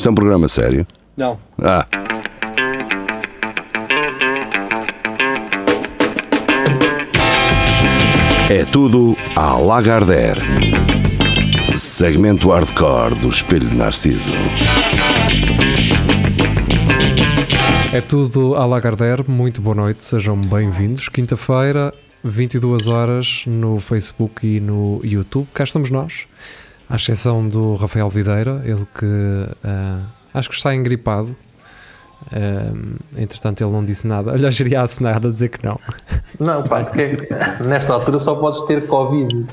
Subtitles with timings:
[0.00, 0.86] Isto é um programa sério?
[1.14, 1.38] Não.
[1.62, 1.86] Ah.
[8.48, 10.40] É tudo à Lagardère.
[11.76, 14.32] Segmento hardcore do Espelho de Narciso.
[17.92, 21.10] É tudo à Lagardère, muito boa noite, sejam bem-vindos.
[21.10, 21.92] Quinta-feira,
[22.24, 25.46] 22 horas no Facebook e no YouTube.
[25.52, 26.26] Cá estamos nós,
[26.90, 29.06] à exceção do Rafael Videira, ele que
[29.64, 30.00] ah,
[30.34, 31.34] acho que está engripado.
[32.32, 32.72] Ah,
[33.16, 34.32] entretanto, ele não disse nada.
[34.32, 35.78] Olha, já iria assinar a dizer que não.
[36.38, 39.46] Não, pá, que é que- nesta altura só podes ter Covid.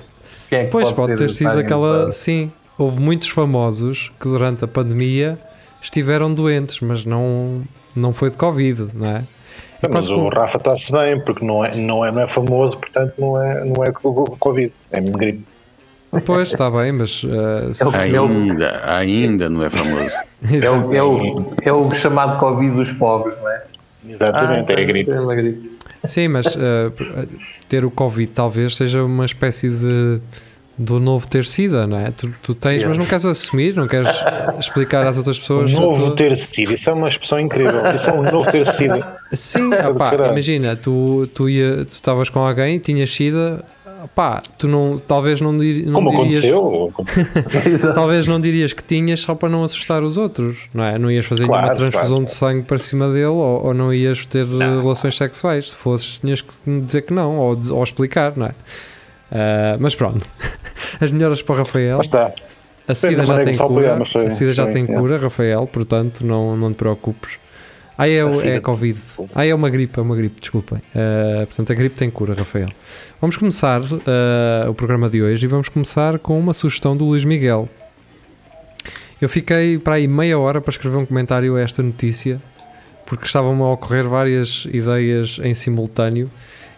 [0.50, 2.12] Quem é que Pois pode ter sido estar aquela.
[2.12, 5.40] Sim, houve muitos famosos que durante a pandemia
[5.82, 7.62] estiveram doentes, mas não,
[7.96, 9.24] não foi de Covid, não é?
[9.82, 12.78] É Mas o como- Rafa está-se bem, porque não é, não, é, não é famoso,
[12.78, 15.46] portanto não é, não é co- co- Covid, é gripe.
[16.26, 17.22] Pois, está bem, mas.
[17.26, 20.16] ah, É o, é, o, Ainda, ainda não é famoso.
[20.64, 23.64] é, o, é, o, é o chamado Covid dos pobres, não é?
[24.10, 25.12] Exatamente, é a gripe.
[25.12, 25.78] É uma gripe.
[26.06, 26.92] Sim, mas uh,
[27.68, 30.20] ter o Covid talvez seja uma espécie de
[30.80, 32.12] do novo ter sida, não é?
[32.12, 34.08] Tu, tu tens, mas não queres assumir, não queres
[34.60, 35.74] explicar às outras O pessoas.
[35.74, 37.82] a novo ter sido, isso é uma expressão incrível.
[37.96, 39.04] Isso é um novo ter sido.
[39.34, 43.66] Sim, opá, imagina, tu tu ia- tu estavas com alguém, tinhas sida,
[44.08, 46.44] opá, tu não, talvez não, dir, não Como dirias.
[47.94, 50.98] Talvez não dirias que tinhas só para não assustar os outros, não é?
[50.98, 53.94] Não ias fazer Claro, nenhuma transfusão claro, de sangue para cima dele ou, ou não
[53.94, 54.82] ias ter Não.
[54.82, 55.70] relações sexuais.
[55.70, 58.52] Se fosses, tinhas que dizer que não ou, ou explicar, não é?
[59.32, 60.26] Ah, mas pronto,
[61.00, 62.02] as melhoras para o Rafael.
[62.02, 62.34] Está.
[62.88, 64.88] A SIDA da já maneira tem cura, a SIDA já tem é.
[64.88, 67.38] cura, Rafael, portanto não, não te preocupes.
[67.98, 69.00] Ah, é, o- é Covid.
[69.34, 70.80] Ah, é uma gripe, é uma gripe, desculpem.
[70.96, 72.70] Ah, portanto, a gripe tem cura, Rafael.
[73.20, 77.26] Vamos começar ah, o programa de hoje e vamos começar com uma sugestão do Luís
[77.26, 77.68] Miguel.
[79.20, 82.40] Eu fiquei para aí meia hora para escrever um comentário a esta notícia,
[83.06, 86.30] porque estavam-me a ocorrer várias ideias em simultâneo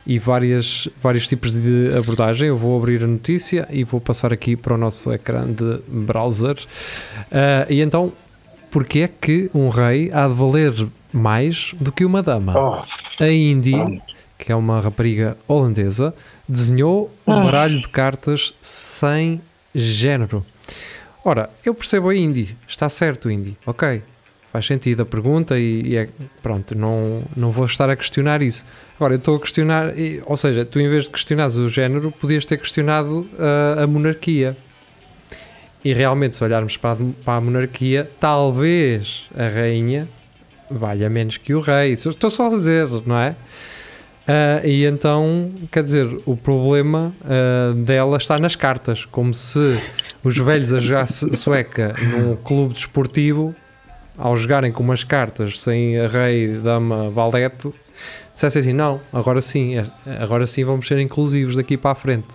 [0.08, 2.48] e várias, vários tipos de abordagem.
[2.48, 6.56] Eu vou abrir a notícia e vou passar aqui para o nosso ecrã de browser.
[7.30, 8.14] Ah, e então,
[8.72, 10.74] porquê é que um rei há de valer
[11.12, 12.54] mais do que uma dama?
[12.58, 14.02] Oh, A Indy,
[14.38, 16.14] que é uma rapariga holandesa,
[16.48, 19.42] desenhou um baralho de cartas sem
[19.74, 20.46] género.
[21.24, 24.02] Ora, eu percebo a Indy, está certo, Indy, ok,
[24.52, 26.10] faz sentido a pergunta e, e é,
[26.42, 28.66] pronto, não, não vou estar a questionar isso.
[28.96, 32.12] Agora, eu estou a questionar, e- ou seja, tu em vez de questionares o género,
[32.12, 34.58] podias ter questionado ah, a monarquia.
[35.86, 40.08] E realmente, se olharmos para a, para a monarquia, talvez a rainha
[40.70, 41.94] valha menos que o rei.
[41.94, 43.36] Estou só a dizer, não é?
[44.28, 49.80] Ah, e então, quer dizer, o problema ah, dela está nas cartas, como se
[50.24, 53.56] os velhos a jogar su- sueca num clube desportivo,
[54.18, 57.74] ao jogarem com umas cartas sem a rei, dama, valete,
[58.34, 59.86] dissessem assim: não, agora sim, é-
[60.22, 62.28] agora sim vamos ser inclusivos daqui para a frente.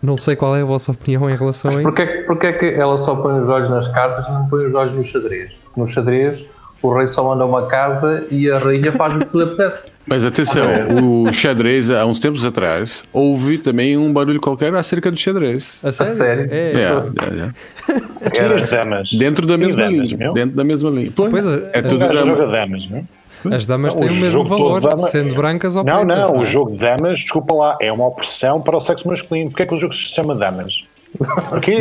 [0.00, 1.82] Não sei qual é a vossa opinião em relação a isso.
[1.82, 4.74] Porquê, que- porquê que ela só põe os olhos nas cartas e não põe os
[4.74, 5.54] olhos no xadrez?
[5.54, 6.46] Porque no xadrez
[6.80, 9.92] o rei só manda uma casa e a rainha faz o que lhe apetece.
[10.06, 10.64] Mas atenção,
[11.02, 15.80] o xadrez, há uns tempos atrás, houve também um barulho qualquer acerca do xadrez.
[15.82, 16.12] A sério?
[16.12, 16.48] sério?
[16.50, 18.36] É, É, é, é.
[18.36, 19.08] e as damas?
[19.18, 20.16] Dentro da mesma damas, linha.
[20.16, 20.32] meu?
[20.32, 21.10] Dentro da mesma linha.
[21.14, 23.06] Pois, Pois, é a- tudo joga damas, não?
[23.52, 26.18] As damas Não, têm o o mesmo valor, dama- sendo brancas ou Não, pretas.
[26.30, 26.40] não, é?
[26.40, 29.50] o jogo de damas, desculpa lá, é uma opressão para o sexo masculino.
[29.50, 30.72] Porquê é que o jogo se chama damas?
[31.52, 31.76] Aqui?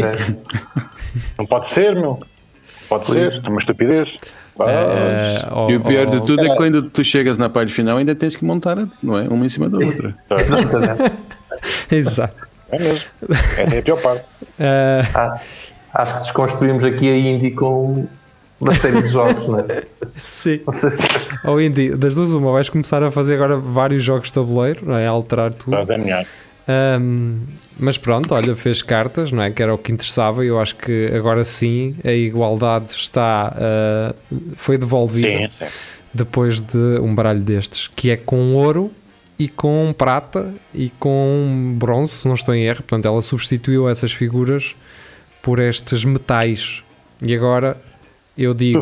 [1.37, 2.19] Não pode ser, meu.
[2.89, 3.47] Pode Por ser, isso.
[3.47, 4.09] é uma estupidez.
[4.59, 7.49] Ah, É, ó, E o pior de ó, tudo é que quando tu chegas na
[7.49, 9.27] parte final ainda tens que montar, não é?
[9.27, 10.15] Uma em cima da outra.
[10.39, 11.11] Exatamente.
[11.91, 12.47] Exato.
[12.71, 13.01] É mesmo.
[13.29, 14.25] Essa é a pior parte.
[15.93, 18.05] Ah, acho que desconstruímos aqui a Indy com
[18.59, 19.83] uma série de jogos, não é?
[20.03, 20.61] sim.
[20.65, 21.07] Não sei se.
[21.45, 24.97] Ó Indy, das duas uma, vais começar a fazer agora vários jogos de tabuleiro, não
[24.97, 25.07] é?
[25.07, 25.71] A alterar tudo.
[25.75, 26.25] Pronto, é
[26.67, 27.39] Ahm,
[27.79, 29.51] mas pronto, olha, fez cartas, não é?
[29.51, 34.13] Que era o que interessava e eu acho que agora sim a igualdade está, ah,
[34.55, 35.65] foi devolvida Sim, sim.
[36.13, 38.91] depois de um baralho destes, que é com ouro
[39.39, 42.77] e com prata e com bronze, se não estou em erro.
[42.83, 44.75] Portanto, ela substituiu essas figuras
[45.41, 46.83] por estes metais.
[47.23, 47.77] E agora
[48.37, 48.79] eu digo: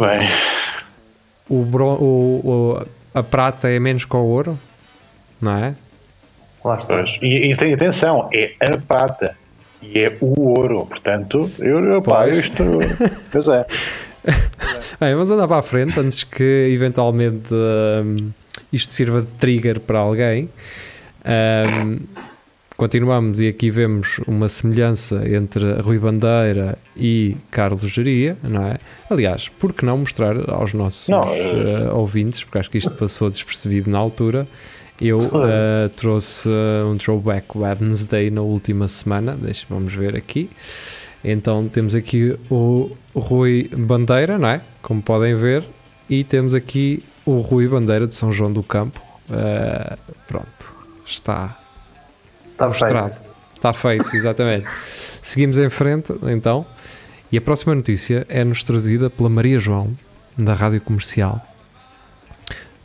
[1.49, 2.41] o, bron- o-
[2.79, 4.57] o- a prata é menos que o ouro,
[5.39, 5.75] não é?
[6.65, 6.95] Lá está.
[6.95, 7.17] Pois.
[7.21, 9.37] E, e tem atenção, é a prata.
[9.81, 10.87] E é o ouro.
[10.87, 12.63] Portanto, eu, eu pá, isto.
[13.31, 13.65] Pois é.
[14.99, 18.31] Bem, vamos andar para a frente antes que eventualmente hum,
[18.73, 20.49] isto sirva de trigger para alguém.
[21.23, 21.99] Hum,
[22.75, 28.77] continuamos e aqui vemos uma semelhança entre Rui Bandeira e Carlos Geria, não é?
[29.09, 33.29] Aliás, por que não mostrar aos nossos Não, eh, ouvintes, porque acho que isto passou
[33.29, 34.47] despercebido na altura.
[34.99, 40.49] Eu eh, trouxe eh, um Throwback Wednesday na última semana, deixa, vamos ver aqui.
[41.23, 44.61] Então temos aqui o Rui Bandeira, não é?
[44.81, 45.63] Como podem ver,
[46.09, 49.01] e temos aqui o Rui Bandeira de São João do Campo.
[49.29, 49.97] Eh,
[50.27, 50.73] pronto,
[51.05, 51.57] está
[52.51, 53.09] Está mostrado.
[53.09, 53.25] feito.
[53.55, 54.67] Está feito, exatamente.
[55.21, 56.65] Seguimos em frente, então.
[57.31, 59.91] E a próxima notícia é-nos trazida pela Maria João,
[60.37, 61.41] da Rádio Comercial.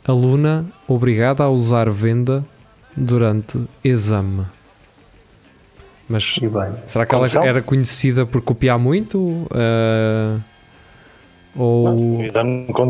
[0.05, 2.43] Aluna obrigada a usar venda
[2.95, 4.45] durante exame.
[6.09, 6.39] Mas
[6.85, 9.47] será que ela era conhecida por copiar muito?
[9.51, 10.39] Ah,
[11.55, 12.17] ou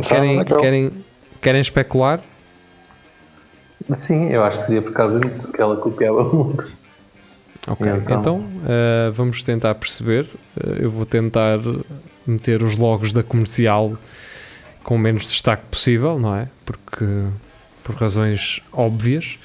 [0.07, 0.91] querem, naquele- querem,
[1.41, 2.21] querem especular?
[3.91, 6.71] Sim, eu acho que seria por causa disso que ela copiava muito.
[7.67, 8.19] Ok, Então.
[8.19, 10.27] então, eh, vamos tentar perceber.
[10.59, 11.59] Eh, eu vou tentar
[12.25, 13.95] meter os logos da comercial
[14.83, 16.47] com o menos destaque possível, não é?
[16.65, 17.05] Porque
[17.83, 19.37] por razões óbvias.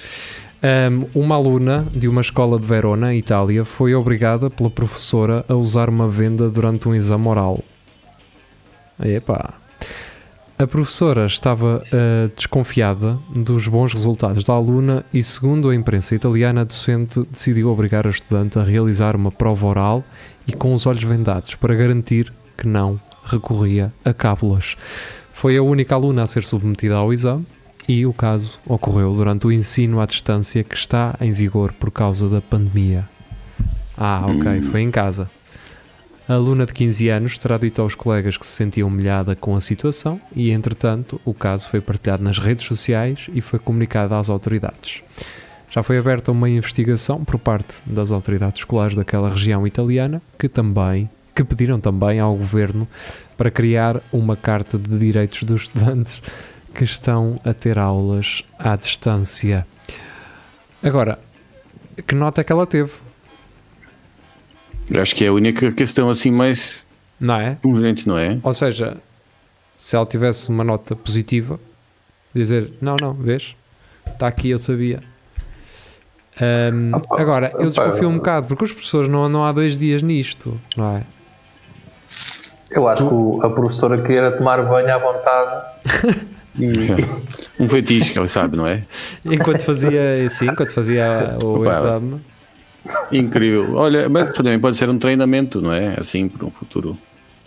[0.62, 5.88] Ahm, uma aluna de uma escola de Verona, Itália, foi obrigada pela professora a usar
[5.88, 7.62] uma venda durante um exame oral.
[9.02, 9.54] Epá.
[10.58, 16.62] A professora estava ah, desconfiada dos bons resultados da aluna e, segundo a imprensa italiana,
[16.62, 20.04] a docente decidiu obrigar a estudante a realizar uma prova oral
[20.48, 24.78] e com os olhos vendados para garantir que não recorria a cábulas.
[25.36, 27.44] Foi a única aluna a ser submetida ao exame
[27.86, 32.26] e o caso ocorreu durante o ensino à distância que está em vigor por causa
[32.26, 33.06] da pandemia.
[33.98, 35.30] Ah, ok, foi em casa.
[36.26, 39.60] A aluna de 15 anos terá dito aos colegas que se sentia humilhada com a
[39.60, 45.02] situação e, entretanto, o caso foi partilhado nas redes sociais e foi comunicado às autoridades.
[45.68, 51.10] Já foi aberta uma investigação por parte das autoridades escolares daquela região italiana que também
[51.36, 52.88] que pediram também ao governo
[53.36, 56.22] para criar uma carta de direitos dos estudantes
[56.74, 59.66] que estão a ter aulas à distância.
[60.82, 61.18] Agora,
[62.06, 62.92] que nota é que ela teve,
[64.90, 66.86] Eu acho que é a única questão assim mais
[67.18, 67.58] não é?
[67.64, 68.38] urgente, não é?
[68.42, 68.98] Ou seja,
[69.76, 71.58] se ela tivesse uma nota positiva,
[72.34, 73.56] dizer: Não, não, vês?
[74.06, 75.02] Está aqui, eu sabia.
[76.94, 80.60] Opa, agora, eu desconfio um bocado, porque os professores não andam há dois dias nisto,
[80.76, 81.02] não é?
[82.76, 85.64] Eu acho que o- a professora queria tomar banho à vontade
[86.58, 86.88] e,
[87.58, 88.84] Um que ele sabe, não é?
[89.24, 91.70] Enquanto fazia, sim, enquanto fazia o Opa.
[91.70, 92.20] exame.
[93.10, 93.74] Incrível.
[93.74, 95.94] Olha, mas também pode ser um treinamento, não é?
[95.98, 96.96] Assim, para um futuro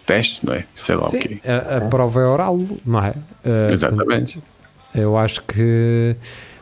[0.05, 0.65] teste, não é?
[0.73, 1.39] Sei lá o Sim, quê.
[1.47, 3.13] a, a prova é oral, não é?
[3.45, 4.41] Ah, Exatamente.
[4.93, 6.15] Eu acho que.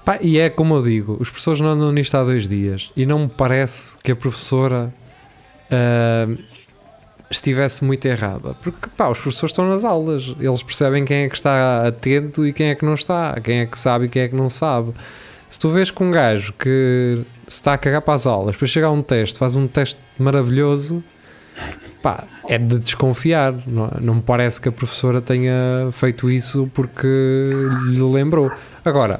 [0.04, 3.06] Pá, e é como eu digo, os professores não andam nisto há dois dias e
[3.06, 4.94] não me parece que a professora
[5.72, 6.28] ah,
[7.30, 8.56] estivesse muito errada.
[8.62, 12.54] Porque pá, os professores estão nas aulas, eles percebem quem é que está atento e
[12.54, 14.94] quem é que não está, quem é que sabe e quem é que não sabe.
[15.50, 18.70] Se tu vês que um gajo que se está a cagar para as aulas, depois
[18.70, 21.04] chega a um teste, faz um teste maravilhoso,
[22.02, 23.54] pá, é de desconfiar.
[23.66, 27.08] Não, não me parece que a professora tenha feito isso porque
[27.90, 28.52] lhe lembrou.
[28.84, 29.20] Agora,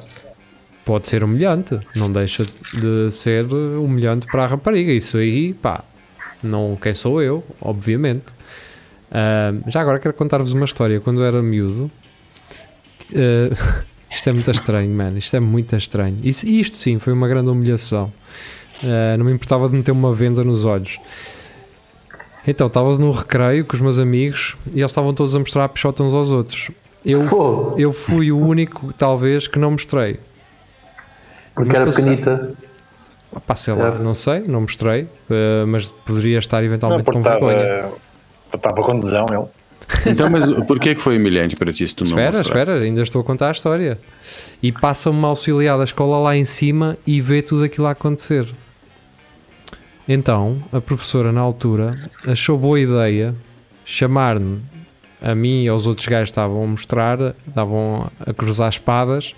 [0.84, 4.92] pode ser humilhante, não deixa de ser humilhante para a rapariga.
[4.92, 5.84] Isso aí, pá,
[6.44, 8.24] não quem sou eu, obviamente.
[9.12, 11.00] Ahm, já agora quero contar-vos uma história.
[11.00, 11.90] Quando eu era miúdo,
[13.16, 15.18] ah, isto é muito estranho, mano.
[15.18, 16.18] Isto é muito estranho.
[16.24, 18.12] Isso, isto sim foi uma grande humilhação.
[18.84, 20.98] Ah, não me importava de meter uma venda nos olhos.
[22.50, 25.70] Então, estava no recreio com os meus amigos e eles estavam todos a mostrar a
[25.70, 26.72] pichota uns aos outros.
[27.04, 30.20] Eu, eu fui o único, talvez, que não mostrei.
[31.54, 32.54] porque Mas era passei- pequenita.
[33.46, 34.04] Pá, sei lá, Certo.
[34.04, 37.58] não sei, não mostrei, eh, mas poderia estar Não, eventualmente porque com vergonha.
[37.58, 37.92] estava,
[38.56, 39.46] estava com desão ele.
[40.12, 42.52] Então, mas porquê que foi humilhante para ti se tu não Espera, mostraste?
[42.52, 44.00] espera, ainda estou a contar a história.
[44.62, 48.48] E passa uma auxiliar da escola lá em cima e vê tudo aquilo a acontecer.
[50.08, 51.92] Então, a professora, na altura,
[52.28, 53.36] achou boa ideia
[53.86, 54.62] chamar-me
[55.22, 59.34] a mim e aos outros gajos que estavam a mostrar, estavam a cruzar espadas,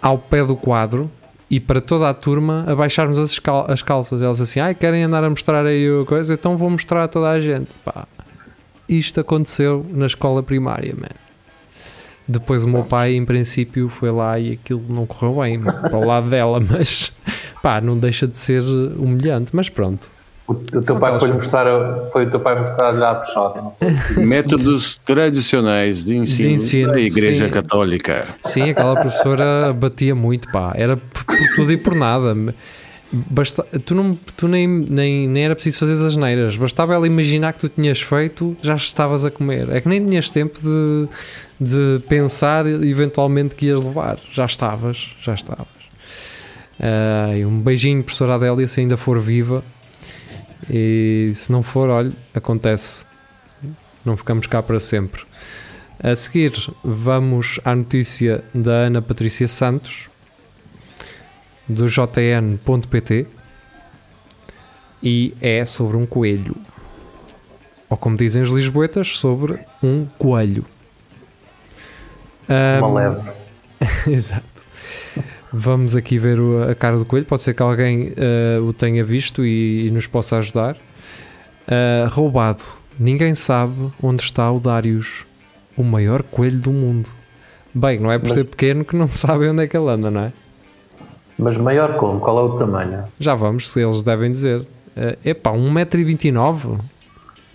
[0.00, 1.10] ao pé do quadro
[1.52, 4.22] e para toda a turma abaixarmos as, as calças.
[4.22, 7.28] Elas assim, ai, querem andar a mostrar aí a coisa, então vou mostrar a toda
[7.28, 7.68] a gente.
[7.84, 8.08] Pá,
[8.88, 11.14] isto aconteceu na escola primária, man.
[12.26, 16.06] Depois o meu pai, em princípio, foi lá e aquilo não correu bem para o
[16.06, 17.12] lado dela, mas
[17.62, 19.54] pá, não deixa de ser humilhante.
[19.54, 20.10] Mas pronto,
[20.46, 23.62] O, o teu pai foi mostrar, a- foi o teu pai mostrar-lhe a peixota.
[24.16, 27.50] Métodos tradicionais de ensino, De ensino, da Igreja sim.
[27.52, 28.24] Católica.
[28.44, 32.34] sim, aquela professora batia muito, pá, era por, por tudo e por nada.
[33.12, 37.52] basta, tu, não, tu nem, nem, nem era preciso fazer as neiras, bastava ela imaginar
[37.52, 39.68] que tu tinhas feito, já estavas a comer.
[39.70, 41.08] É que nem tinhas tempo de,
[41.60, 45.66] de pensar eventualmente que ias levar, já estavas, já estavas.
[47.38, 49.62] E um beijinho, professora Adélia, se ainda for viva.
[50.70, 53.04] E se não for, olha, acontece.
[54.04, 55.22] Não ficamos cá para sempre.
[56.02, 56.52] A seguir,
[56.82, 60.08] vamos à notícia da Ana Patrícia Santos,
[61.68, 63.26] do jn.pt,
[65.02, 66.56] e é sobre um coelho.
[67.88, 70.64] Ou como dizem os lisboetas, sobre um coelho.
[72.48, 73.30] Uma Ahm, leve.
[74.10, 74.64] Exato.
[75.52, 77.26] Vamos aqui ver o- a cara do coelho.
[77.26, 80.76] Pode ser que alguém eh, o tenha visto e, e nos possa ajudar.
[81.68, 82.62] Ah, roubado.
[82.98, 85.24] Ninguém sabe onde está o Darius,
[85.76, 87.08] o maior coelho do mundo.
[87.74, 90.10] Bem, não é por Mas- ser pequeno que não sabem onde é que ele anda,
[90.10, 90.32] não é?
[91.38, 92.20] Mas maior como?
[92.20, 93.04] Qual é o tamanho?
[93.18, 94.60] Já vamos, se eles devem dizer.
[94.60, 96.78] Uh, epá, 1,29m?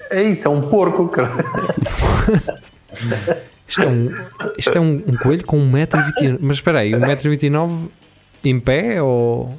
[0.09, 1.45] É isso, é um porco, cara.
[3.67, 4.09] Isto é um,
[4.57, 6.37] isto é um, um coelho com 1,29m.
[6.39, 7.89] Mas espera aí, 1,29m
[8.43, 9.55] em pé ou.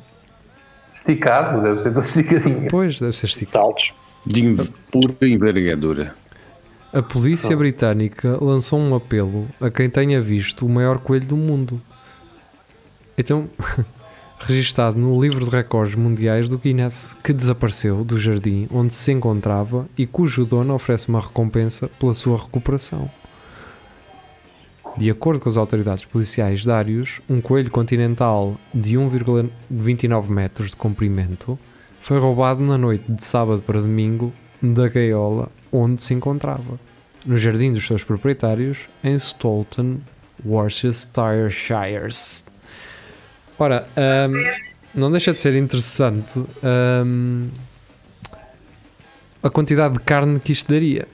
[0.95, 2.67] Esticado, deve ser todo esticadinho.
[2.69, 3.65] Pois, deve ser esticado.
[3.67, 3.93] Saltos.
[4.27, 6.15] De env- pura envergadura.
[6.93, 11.81] A polícia britânica lançou um apelo a quem tenha visto o maior coelho do mundo.
[13.17, 13.49] Então,
[14.41, 19.87] registado no livro de recordes mundiais do Guinness, que desapareceu do jardim onde se encontrava
[19.99, 23.11] e cujo dono oferece uma recompensa pela sua recuperação.
[24.97, 31.59] De acordo com as autoridades policiais Darius, um coelho continental de 1,29 metros de comprimento
[32.01, 36.81] foi roubado na noite de sábado para domingo da gaiola onde se encontrava,
[37.25, 39.99] no jardim dos seus proprietários em Stolton,
[40.45, 42.09] Worcestershire.
[43.59, 44.33] Ora, ahm,
[44.95, 47.49] não deixa de ser interessante ahm,
[49.43, 51.07] a quantidade de carne que isto daria.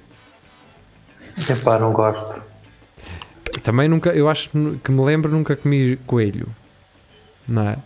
[1.49, 2.54] Epá, não gosto.
[3.65, 6.47] Também nunca, eu acho que me lembro, nunca comi coelho,
[7.51, 7.79] não é?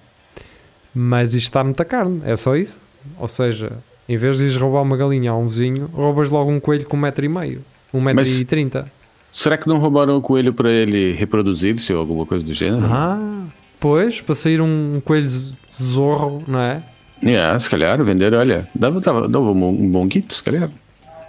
[0.93, 2.83] Mas isto está muita carne, é só isso.
[3.17, 6.59] Ou seja, em vez de ires roubar uma galinha a um vizinho, roubas logo um
[6.59, 8.91] coelho com um metro e meio, um metro Mas- e trinta.
[9.33, 12.85] Será que não roubaram o coelho para ele reproduzir-se ou alguma coisa do gênero?
[12.87, 13.45] Ah,
[13.79, 15.29] pois, para sair um coelho
[15.73, 16.83] zorro, não é?
[17.23, 20.71] Yeah, se calhar, vender, olha, dava, dava, dava um bom kit, se calhar.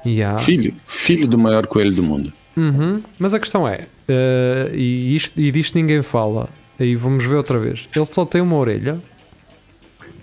[0.03, 0.39] Yeah.
[0.39, 2.33] Filho, filho do maior coelho do mundo.
[2.57, 3.03] Uhum.
[3.19, 6.49] Mas a questão é, eh, e, isto, e disto ninguém fala,
[6.79, 7.87] aí vamos ver outra vez.
[7.95, 8.99] Ele só tem uma orelha,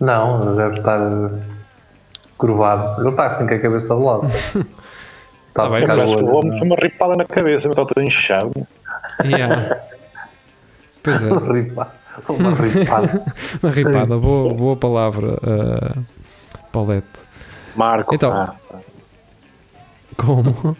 [0.00, 1.40] Não, mas deve estar eh,
[2.36, 3.00] curvado.
[3.00, 4.26] Ele está assim com a cabeça de lado.
[5.56, 8.52] Está Tá a bem, homem foi uma ripada na cabeça, mas está todo inchado.
[9.24, 9.80] Yeah.
[11.02, 11.92] pois é, Uma ripada.
[12.28, 13.24] Uma ripada.
[13.62, 16.04] uma ripada, boa, boa palavra, uh,
[16.72, 17.08] Paulette.
[17.74, 18.14] Marco.
[18.14, 18.54] Então, ah,
[20.18, 20.76] Como?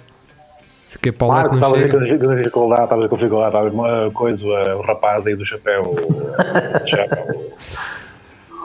[1.01, 1.99] Que a Paulette Marco, não estava a chega.
[1.99, 5.83] dizer com dificuldade, estava com dificuldade, estava uma coisa, eh, o rapaz aí do chapéu.
[5.83, 7.53] o chapéu.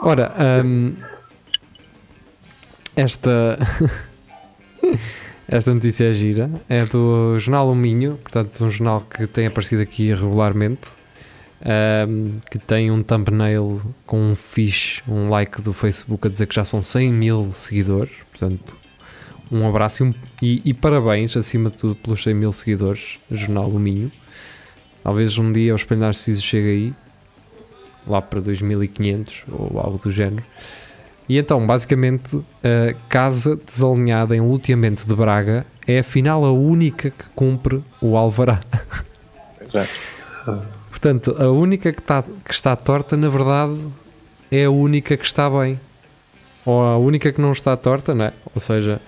[0.02, 0.32] Ora,
[0.64, 0.94] hum,
[2.96, 3.58] esta
[5.48, 9.82] esta notícia é gira, é do Jornal O Minho, portanto um jornal que tem aparecido
[9.82, 10.88] aqui regularmente,
[12.08, 16.54] hum, que tem um thumbnail com um fixe, um like do Facebook a dizer que
[16.54, 18.81] já são 100 mil seguidores, portanto
[19.52, 23.68] um abraço e, um- e- e parabéns acima de tudo pelos 100 mil seguidores, Jornal
[23.68, 24.10] O Minho.
[25.04, 26.94] Talvez um dia o Espelho Narciso chegue aí,
[28.06, 30.44] lá para 2500 ou algo do género.
[31.28, 37.24] E então, basicamente, a casa desalinhada em loteamento de Braga é afinal a única que
[37.34, 38.60] cumpre o alvará.
[39.60, 40.62] Exato.
[40.90, 43.76] Portanto, a única que está, que está torta, na verdade,
[44.50, 45.78] é a única que está bem.
[46.64, 48.32] Ou a única que não está torta, não é?
[48.54, 49.00] Ou seja,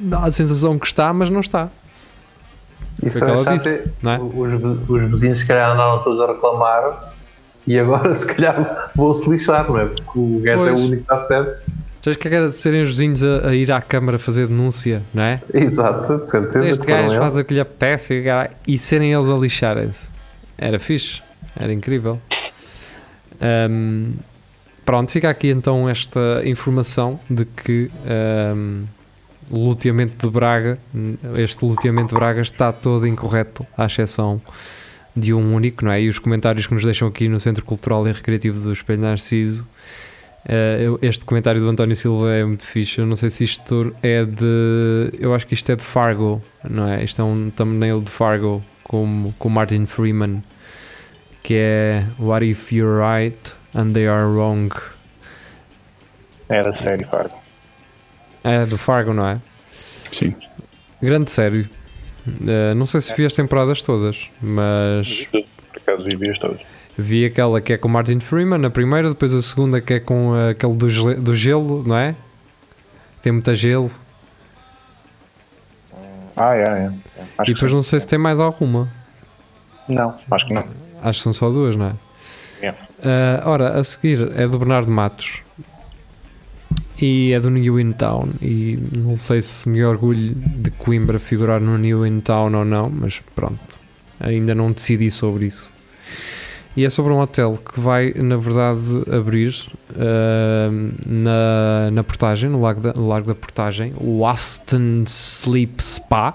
[0.00, 1.68] dá a sensação que está, mas não está.
[3.02, 3.54] Isso é chato.
[3.54, 4.18] disse, é?
[4.18, 4.52] Os,
[4.88, 7.14] os vizinhos, se calhar, andaram todos a reclamar
[7.66, 9.86] e agora, se calhar, vão-se lixar, não é?
[9.86, 11.70] Porque o gajo é o único que está certo.
[12.02, 15.42] Já que de serem os vizinhos a, a ir à Câmara fazer denúncia, não é?
[15.52, 16.70] Exato, de certeza.
[16.70, 18.24] Este gajo faz o que lhe apetece
[18.66, 20.08] e, serem eles a lixarem-se.
[20.56, 21.22] Era fixe,
[21.54, 22.18] era incrível.
[23.38, 24.14] Ahm,
[24.84, 28.86] pronto, fica aqui então esta informação de que o
[29.50, 30.78] loteamento de Braga,
[31.36, 34.40] este loteamento de Braga está todo incorreto, à exceção
[35.16, 36.00] de um único, não é?
[36.02, 39.66] E os comentários que nos deixam aqui no Centro Cultural e Recreativo do Espelho Narciso.
[40.48, 42.98] eu- este comentário do António Silva é muito fixe.
[43.00, 45.10] Eu não sei se isto é de.
[45.18, 47.02] Eu acho que isto é de Fargo, não é?
[47.04, 50.42] Isto é um thumbnail de Fargo com, com Martin Freeman
[51.42, 53.36] que é What if you're right
[53.74, 54.70] and they are wrong?
[56.48, 57.34] Da série Fargo.
[58.44, 59.38] É do Fargo, não é?
[60.10, 60.34] Sim.
[61.02, 61.68] Grande série.
[62.26, 65.44] Uh, não sei se vi as temporadas todas, mas Por
[65.76, 66.60] acaso vi as todas.
[66.96, 70.00] vi aquela que é com o Martin Freeman, a primeira, depois a segunda que é
[70.00, 72.14] com uh, aquele do, gele- do gelo, não é?
[73.22, 73.90] Tem muita gelo.
[76.36, 76.90] Ah, é, é.
[77.38, 78.88] Acho e depois não sei se tem mais alguma.
[79.88, 80.64] Não, acho que não.
[81.02, 81.94] Acho que são só duas, não é?
[82.66, 82.70] É.
[82.70, 82.74] Uh,
[83.48, 85.42] ora, a seguir é do Bernardo Matos
[87.00, 88.28] e é do New In Town.
[88.42, 92.90] E não sei se me orgulho de Coimbra figurar no New In Town ou não,
[92.90, 93.78] mas pronto,
[94.18, 95.70] ainda não decidi sobre isso.
[96.76, 98.80] E é sobre um hotel que vai, na verdade,
[99.10, 99.54] abrir
[99.90, 106.34] uh, na, na Portagem, no Lago da, Lago da Portagem, o Aston Sleep Spa.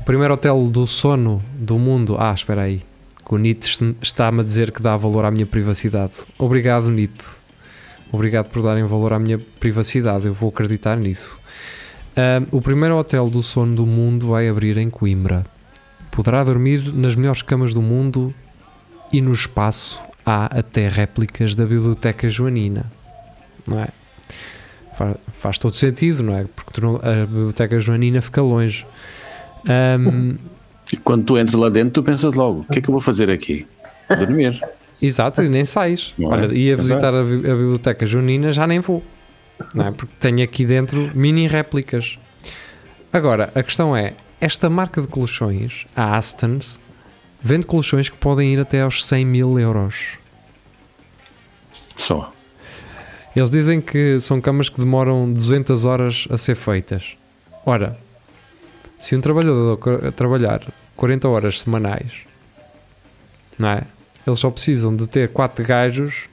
[0.00, 2.16] O primeiro hotel do sono do mundo.
[2.18, 2.82] Ah, espera aí.
[3.26, 6.12] que O NIT está-me a dizer que dá valor à minha privacidade.
[6.38, 7.37] Obrigado, NIT.
[8.10, 10.26] Obrigado por darem valor à minha privacidade.
[10.26, 11.38] Eu vou acreditar nisso.
[12.50, 15.44] O primeiro hotel do sono do mundo vai abrir em Coimbra.
[16.10, 18.34] Poderá dormir nas melhores camas do mundo
[19.12, 22.90] e no espaço há até réplicas da Biblioteca Joanina.
[23.66, 23.88] Não é?
[24.96, 26.44] Fa- Faz, todo sentido, não é?
[26.56, 28.84] Porque não- a Biblioteca Joanina fica longe.
[29.68, 30.36] Ahm,
[30.92, 33.00] E quando tu entras lá dentro, tu pensas logo: o que é que eu vou
[33.00, 33.66] fazer aqui?
[34.08, 34.60] Dormir.
[35.00, 36.12] Exato, e nem sais.
[36.18, 36.34] Não é?
[36.34, 39.02] Olha, ia visitar a, a biblioteca junina, já nem vou.
[39.74, 39.90] Não é?
[39.90, 42.18] Porque tenho aqui dentro mini réplicas.
[43.12, 46.78] Agora, a questão é: esta marca de colchões, a Astons,
[47.40, 50.18] vende colchões que podem ir até aos 100 mil euros.
[51.96, 52.32] Só.
[53.34, 57.16] Eles dizem que são camas que demoram 200 horas a ser feitas.
[57.64, 57.96] Ora,
[58.98, 59.78] se um trabalhador
[60.12, 62.12] trabalhar 40 horas semanais,
[63.58, 63.82] não é?
[64.28, 66.28] Eles só precisam de ter 4 gajos,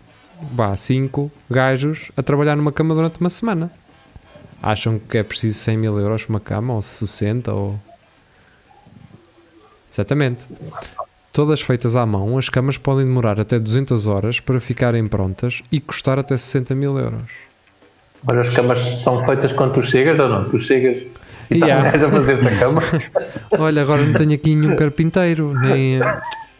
[0.53, 3.71] vá, 5 gajos a trabalhar numa cama durante uma semana.
[4.61, 7.79] Acham que é preciso 100 mil euros por uma cama, ou 60, ou.
[9.89, 10.45] Exatamente.
[11.31, 15.79] Todas feitas à mão, as camas podem demorar até 200 horas para ficarem prontas e
[15.79, 17.29] custar até 60 mil euros.
[18.27, 20.49] Olha, as camas são feitas quando tu chegas ou não?
[20.49, 20.97] Tu chegas
[21.49, 21.89] e Yeah.
[21.89, 22.81] a fazer-te a cama.
[23.57, 25.99] Olha, agora não tenho aqui nenhum carpinteiro, nem.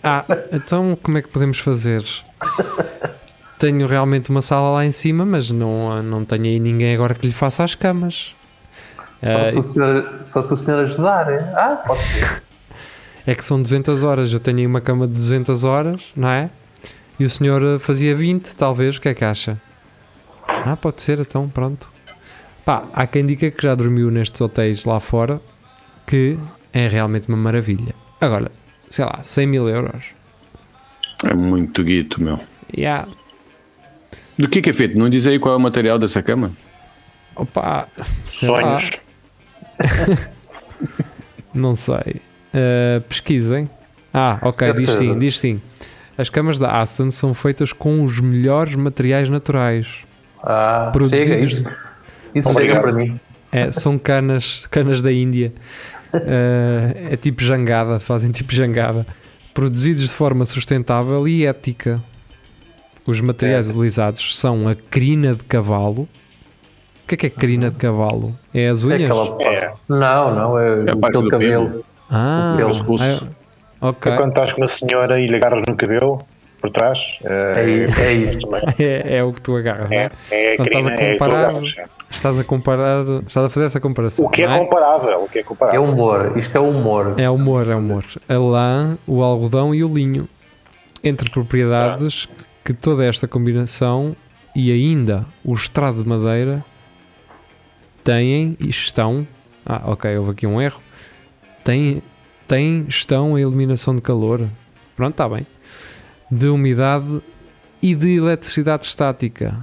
[0.05, 2.03] Ah, então como é que podemos fazer?
[3.57, 7.25] Tenho realmente uma sala lá em cima, mas não, não tenho aí ninguém agora que
[7.25, 8.33] lhe faça as camas.
[9.23, 11.31] Só, Ah, se o senhor, só se o senhor ajudar.
[11.31, 11.39] é?
[11.55, 12.43] Ah, pode ser.
[13.25, 16.49] é que são 200 horas, eu tenho aí uma cama de 200 horas, não é?
[17.17, 19.59] E o senhor eh, fazia 20, talvez, o que é que acha?
[20.47, 21.89] Ah, pode ser, então pronto.
[22.65, 25.39] Pá, há quem diga que já dormiu nestes hotéis lá fora,
[26.05, 26.37] que
[26.73, 27.95] é realmente uma maravilha.
[28.19, 28.51] Agora,
[28.89, 30.03] sei lá, 100 mil euros.
[31.23, 32.39] É muito guito, meu.
[32.75, 33.07] Yeah.
[34.37, 34.97] Do que é que é feito?
[34.97, 36.51] Não diz aí qual é o material dessa cama?
[37.35, 37.87] Opa,
[38.25, 38.91] sei lá, Sonhos.
[41.53, 42.21] não sei.
[42.53, 43.69] Uh, pesquisem.
[44.13, 44.97] Ah, ok, Deve diz ser.
[44.97, 45.61] sim, diz sim.
[46.17, 49.87] As camas da Aston são feitas com os melhores materiais naturais.
[50.41, 51.69] Ah, Produzidos- chega, isso,
[52.33, 53.19] isso chega para mim.
[53.51, 55.53] É, são canas, canas da Índia.
[56.13, 59.05] Uh, é tipo jangada, fazem tipo jangada.
[59.53, 62.01] Produzidos de forma sustentável e ética.
[63.05, 63.69] Os materiais É.
[63.69, 66.03] utilizados são a crina de cavalo.
[67.03, 68.35] O que é que é crina de cavalo?
[68.53, 69.11] É as É unhas?
[69.11, 69.73] aquela É.
[69.87, 71.85] Não, não, é, É a parte aquele do cabelo.
[72.09, 73.27] Ah, Pelo pescoço.
[73.81, 74.11] ah, ok.
[74.11, 76.19] É quando estás com uma senhora e lhe agarras no cabelo
[76.65, 76.99] por trás.
[77.23, 78.55] É, é isso.
[78.79, 80.55] É, é o que tu agarras, É, é?
[80.55, 81.85] é estás a é comparar- é.
[82.09, 84.25] Estás a comparar, estás a fazer essa comparação.
[84.25, 85.23] O que é não comparável?
[85.23, 85.83] O que é É comparável?
[85.83, 87.13] humor, isto é humor.
[87.17, 88.05] É humor, é humor.
[88.29, 90.27] A lã, o algodão e o linho.
[91.03, 92.27] Entre propriedades
[92.63, 94.15] que toda esta combinação
[94.55, 96.63] e ainda o estrado de madeira
[98.03, 99.27] têm e estão.
[99.65, 100.79] Ah, ok, houve aqui um erro.
[101.63, 102.01] Têm,
[102.47, 104.41] têm, estão a eliminação de calor.
[104.95, 105.45] Pronto, está bem.
[106.35, 107.21] De umidade
[107.81, 109.55] e de eletricidade estática.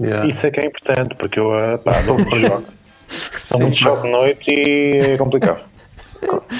[0.00, 0.28] Yeah.
[0.28, 1.50] Isso é que é importante, porque eu
[1.84, 2.18] pá, dou
[3.38, 3.84] Sou muito choque.
[3.84, 5.60] Dou muito de noite e é complicado.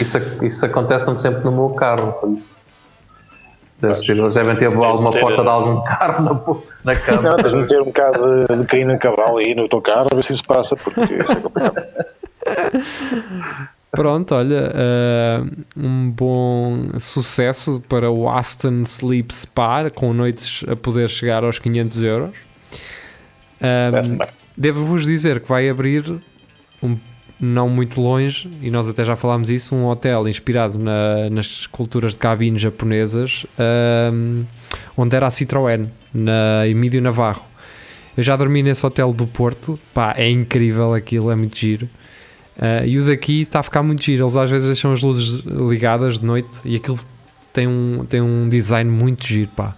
[0.01, 2.63] Isso, isso acontece-me sempre no meu carro, por isso.
[3.81, 6.31] Deve ser, eles devem ter alguma ter- porta de algum carro na,
[6.85, 7.37] na Não, cama.
[7.37, 10.23] tens de meter um bocado de, de crina cavalo aí no teu carro a ver
[10.23, 11.87] se isso passa, porque isso é complicado.
[13.95, 15.43] Pronto, olha, eh,
[15.77, 22.03] um bom sucesso para o Aston Sleep Spa, com noites a poder chegar aos 500
[22.03, 22.31] euros.
[23.61, 24.19] Um.
[24.57, 26.05] Devo-vos dizer que vai abrir,
[26.81, 26.97] um,
[27.41, 32.13] não muito longe, e nós até já falámos isso, um hotel inspirado na- nas esculturas
[32.13, 33.45] de cabines japonesas,
[34.13, 34.45] um,
[34.97, 37.43] onde era a Citroën, na Emílio Navarro.
[38.17, 41.89] Eu já dormi nesse hotel do Porto, pá, é incrível aquilo, é muito giro.
[42.59, 44.25] Ah, e o daqui está a ficar muito giro.
[44.25, 46.99] Eles às vezes deixam as luzes ligadas de noite e aquilo
[47.53, 49.77] tem um, tem um design muito giro, pá.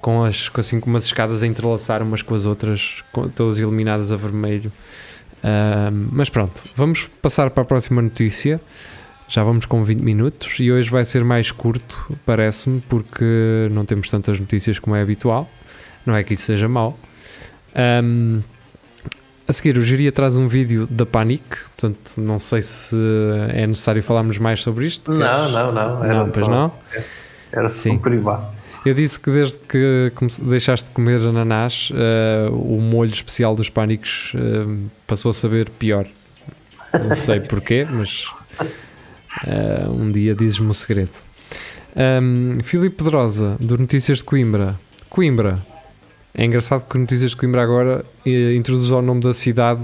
[0.00, 3.58] Com, as, com, assim, com umas escadas a entrelaçar umas com as outras, com- todas
[3.58, 4.70] iluminadas a vermelho.
[5.42, 8.60] Ah, mas pronto, vamos passar para a próxima notícia.
[9.28, 14.08] Já vamos com 20 minutos e hoje vai ser mais curto, parece-me, porque não temos
[14.08, 15.50] tantas notícias como é habitual.
[16.04, 16.96] Não é que isso seja mau.
[17.74, 18.42] Ahm,
[19.48, 21.44] a seguir, o Giria traz um vídeo da Panic,
[21.76, 22.96] portanto, não sei se
[23.52, 25.12] é necessário falarmos mais sobre isto.
[25.12, 26.04] Não, não, não.
[26.04, 26.72] Era Não, só, pois não.
[27.52, 27.98] Era só Sim.
[27.98, 28.56] privado.
[28.84, 34.32] Eu disse que desde que deixaste de comer ananás, eh, o molho especial dos pânicos
[34.36, 36.06] eh, passou a saber pior.
[37.04, 38.26] Não sei porquê, mas
[39.44, 41.10] eh, um dia dizes-me o segredo.
[41.96, 44.78] Um, Filipe Pedrosa, do Notícias de Coimbra.
[45.08, 45.64] Coimbra.
[46.38, 49.80] É engraçado que Notícias de Coimbra agora eh, introduz o nome da cidade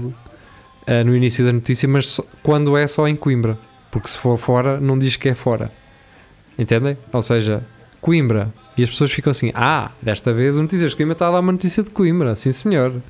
[0.85, 3.57] eh, no início da notícia, mas só- quando é só em Coimbra.
[3.89, 5.71] Porque se for fora, não diz que é fora.
[6.57, 6.95] Entendem?
[7.11, 7.63] Ou seja,
[7.99, 8.53] Coimbra.
[8.77, 11.39] E as pessoas ficam assim: ah, desta vez o Notícias de Coimbra está a dar
[11.39, 12.35] uma notícia de Coimbra.
[12.35, 13.01] Sim, senhor.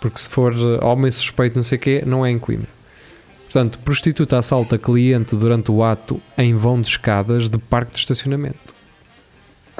[0.00, 2.68] Porque se for eh, homem suspeito, não sei o quê, não é em Coimbra.
[3.44, 8.74] Portanto, prostituta assalta cliente durante o ato em vão de escadas de parque de estacionamento.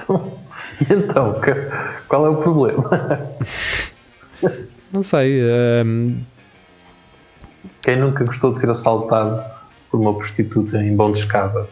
[0.81, 1.41] E então,
[2.09, 2.89] qual é o problema?
[4.93, 5.41] Não sei.
[5.41, 6.21] ehm,
[7.83, 9.43] Quem nunca gostou de ser assaltado
[9.91, 11.67] por uma prostituta em bom de escada?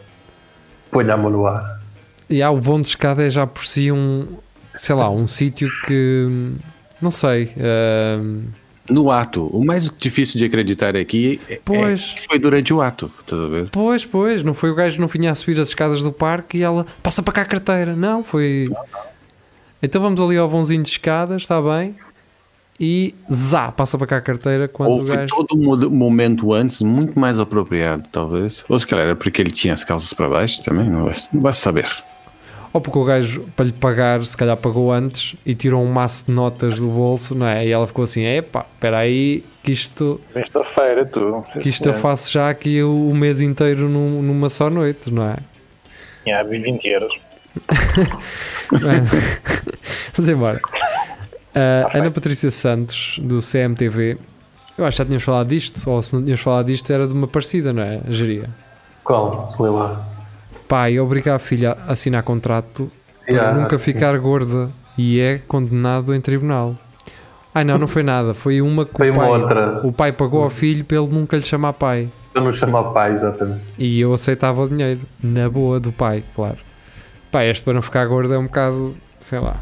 [0.91, 1.81] Põe-lhe a mão no ar.
[2.29, 4.27] e há o vão de escada é já por si um,
[4.75, 6.53] sei lá, um sítio que
[7.01, 7.53] não sei.
[7.57, 8.45] ehm,
[8.89, 12.13] No ato, o mais difícil de acreditar aqui é, Pois.
[12.17, 13.69] é que foi durante o ato, estás a ver?
[13.71, 16.59] Pois, pois, não foi o gajo que não vinha a subir as escadas do parque
[16.59, 17.95] e ela passa para cá a carteira.
[17.95, 18.69] Não, foi.
[19.83, 21.95] Então vamos ali ao vãozinho de escadas, está bem.
[22.83, 25.29] E zá, passa para cá a carteira quando Ou o foi gajo.
[25.37, 28.65] todo um mo- momento antes muito mais apropriado, talvez.
[28.69, 31.43] Ou se calhar era porque ele tinha as calças para baixo também, não vai, não
[31.43, 31.87] vai saber.
[32.73, 36.27] Ou porque o gajo, para lhe pagar, se calhar pagou antes e tirou um maço
[36.27, 37.67] de notas do bolso, não é?
[37.67, 41.45] E ela ficou assim: epá, espera aí, que isto, Sexta-feira, tu.
[41.61, 45.27] que isto eu faço já aqui o, o mês inteiro num- numa só noite, não
[45.27, 45.37] é?
[46.23, 47.13] Tinha 20 euros.
[50.15, 50.61] Vamos embora.
[51.55, 54.19] Uh, Ana Patrícia Santos, do CMTV.
[54.79, 57.13] Eu acho que já tínhamos falado disto, ou se não tínhamos falado disto, era de
[57.13, 58.01] uma parecida, não é?
[58.09, 58.49] Geria.
[59.05, 59.51] Qual?
[59.59, 60.07] Lê lá.
[60.71, 62.89] Pai obriga a filha a assinar contrato
[63.27, 63.93] para Yeah, nunca acho que sim.
[63.93, 66.77] ficar gorda e é condenado em tribunal.
[67.53, 68.35] Ai não, não foi nada.
[68.35, 69.81] Foi uma que Foi o uma pai, outra.
[69.87, 72.09] o pai pagou ao filho para ele nunca lhe chamar pai.
[72.37, 73.63] Eu não chamo a pai, exatamente.
[73.77, 76.59] E eu aceitava o dinheiro, na boa do pai, claro.
[77.33, 79.57] Pai, este para não ficar gordo é um bocado, sei lá.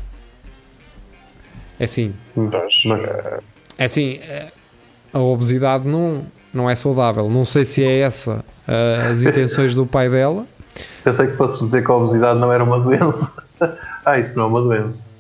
[1.81, 3.03] É assim, Pois, Mas,
[3.79, 4.49] É assim, eh,
[5.13, 7.31] a obesidade não, não é saudável.
[7.31, 10.47] Não sei se é essa eh, as intenções do pai dela.
[11.05, 13.43] Pensei que fosse dizer que a obesidade não era uma doença.
[14.05, 15.11] ah, isso não é uma doença.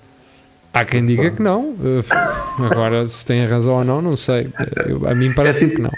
[0.72, 1.74] Há quem diga que não.
[1.82, 2.04] Eh,
[2.70, 4.52] Agora, se tem razão ou não, não sei.
[5.10, 5.90] A mim parece que não.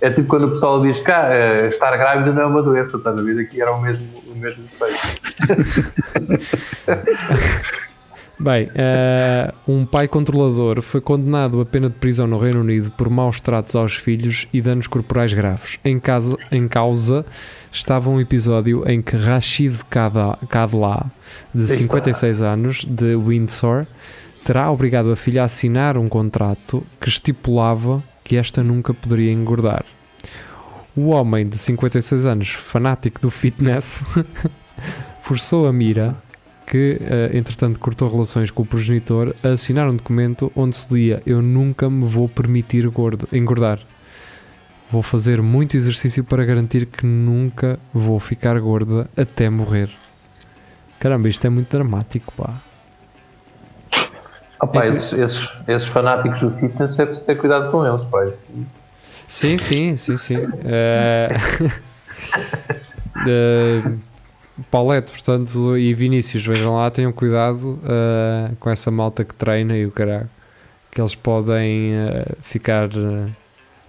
[0.00, 2.96] É tipo quando o pessoal diz que ah, eh, estar grávida não é uma doença,
[2.96, 3.40] estás a ver?
[3.40, 4.98] Aqui era o mesmo, o mesmo efeito.
[8.38, 13.08] Bem, eh, um pai controlador foi condenado a pena de prisão no Reino Unido por
[13.08, 15.78] maus tratos aos filhos e danos corporais graves.
[15.84, 17.24] Em, casa, em causa
[17.70, 20.38] estava um episódio em que Rashid Kadla,
[21.54, 21.82] de Aí está.
[21.82, 23.86] 56 anos, de Windsor,
[24.44, 29.84] terá obrigado a filha a assinar um contrato que estipulava que esta nunca poderia engordar.
[30.96, 34.04] O homem de 56 anos, fanático do fitness,
[35.22, 36.16] forçou a Mira,
[36.66, 41.22] que eh, entretanto cortou relações com o progenitor, a assinar um documento onde se lia:
[41.26, 43.78] Eu nunca me vou permitir gordo- engordar.
[44.90, 49.90] Vou fazer muito exercício para garantir que nunca vou ficar gorda até morrer.
[51.00, 52.60] Caramba, isto é muito dramático, pá.
[54.60, 58.04] Pá, É que- esses, esses, esses fanáticos do fitness é preciso ter cuidado com eles,
[58.04, 58.26] pá.
[59.26, 60.36] Sim, sim, sim, sim.
[60.64, 61.28] Eh,
[63.26, 63.82] eh,
[64.70, 69.84] Paulette, portanto, e Vinícius, vejam lá, tenham cuidado eh, com essa malta que treina e
[69.84, 70.30] o caralho,
[70.92, 73.28] que eles podem eh, ficar eh,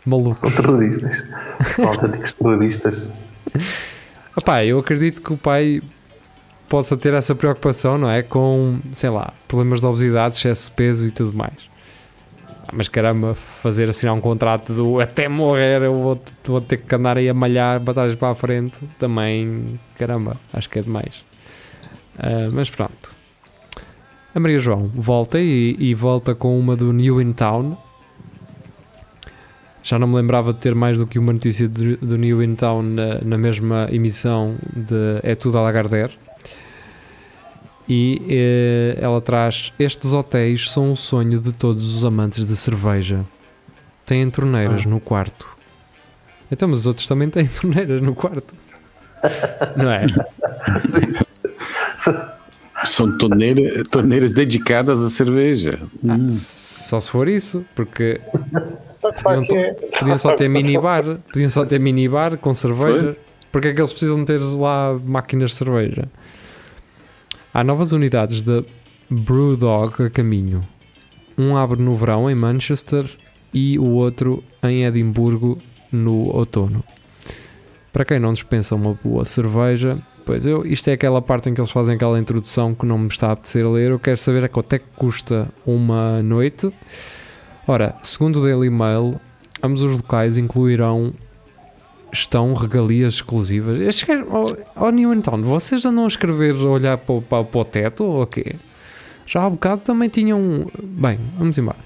[0.04, 0.38] malucos.
[0.38, 1.30] são terroristas.
[1.66, 3.16] são autênticos terroristas.
[4.36, 5.84] Opá, eu acredito que o pai
[6.68, 8.24] possa ter essa preocupação, não é?
[8.24, 11.75] Com, sei lá, problemas de obesidade, excesso de peso e tudo mais.
[12.76, 17.18] Mas caramba, fazer assinar um contrato do até morrer eu vou, vou ter que andar
[17.18, 21.24] aí a malhar batalhas para a frente, também, caramba, acho que é demais.
[22.20, 23.16] Ah, mas pronto.
[24.34, 27.78] A Maria João volta e, e volta com uma do New in Town.
[29.82, 32.56] Já não me lembrava de ter mais do que uma notícia do, do New in
[32.56, 36.12] Town na, na mesma emissão de É Tudo a Lagardère.
[37.88, 43.24] E eh, ela traz: Estes hotéis são o sonho de todos os amantes de cerveja.
[44.06, 45.48] Têm torneiras no quarto.
[46.52, 48.54] Então, mas os outros também têm torneiras no quarto.
[49.76, 50.06] Não é?
[52.86, 55.80] São torneira, torneiras dedicadas à cerveja.
[56.04, 56.30] Hum.
[56.30, 58.20] Só se for isso, porque
[59.24, 59.74] podiam, é?
[59.98, 63.16] podiam só ter minibar, podiam só ter minibar com cerveja.
[63.52, 66.10] Porque é que eles precisam ter lá máquinas de cerveja?
[67.56, 68.66] Há novas unidades da
[69.10, 70.68] Brewdog a caminho.
[71.38, 73.10] Um abre no verão em Manchester
[73.54, 75.58] e o outro em Edimburgo
[75.90, 76.84] no outono.
[77.94, 81.62] Para quem não dispensa uma boa cerveja, pois eu, isto é aquela parte em que
[81.62, 83.92] eles fazem aquela introdução que não me está a apetecer ler.
[83.92, 86.70] Eu quero saber a quanto é que custa uma noite.
[87.66, 89.18] Ora, segundo o Daily Mail,
[89.64, 91.14] ambos os locais incluirão
[92.20, 93.80] estão regalias exclusivas.
[93.80, 97.22] Estes gajos- Oh, oh New in Town, vocês andam a escrever, a olhar para, o-
[97.22, 98.56] para, para o teto ou o quê?
[99.28, 100.70] Já há bocado também tinham.
[100.84, 101.78] Bem, vamos embora.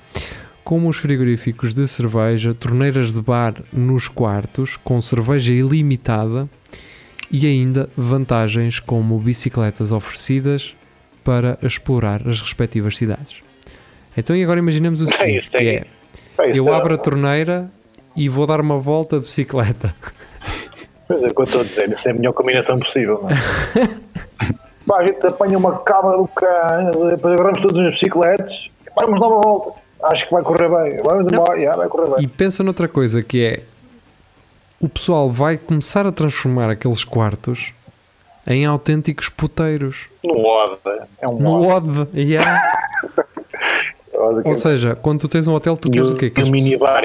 [0.64, 6.48] Como os frigoríficos de cerveja, torneiras de bar nos quartos, com cerveja ilimitada
[7.32, 10.76] e ainda vantagens como bicicletas oferecidas
[11.24, 13.38] para explorar as respectivas cidades.
[14.18, 15.12] Então, e agora imaginemos o É
[15.42, 15.76] seguinte: é
[16.38, 17.72] é, eu abro a torneira
[18.16, 19.96] e vou dar uma volta de bicicleta.
[21.10, 23.30] Pois é, o que eu estou a dizer, isso é a melhor combinação possível, não
[23.32, 23.90] é?
[24.86, 28.52] Pá, a gente apanha uma cabra do carro, depois agarramos todos nas bicicletas
[28.86, 29.80] e vamos dar uma volta.
[30.04, 30.98] Acho que vai correr bem.
[31.04, 32.24] Vamos embora, já, vai correr bem.
[32.26, 33.64] E pensa noutra coisa que é
[34.80, 37.74] o pessoal vai começar a transformar aqueles quartos
[38.48, 40.08] em autênticos puteiros.
[40.24, 40.80] No OD.
[41.22, 42.00] É um No OD.
[42.02, 42.62] OD, yeah.
[44.46, 46.30] Ou seja, quando tu tens um hotel, tu queres o quê?
[46.30, 47.04] Que o minibar.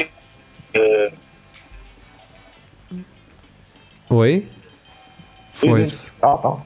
[0.75, 1.12] eh,
[4.14, 4.46] Oi?
[5.55, 6.12] Foi-se.
[6.22, 6.62] Não, não.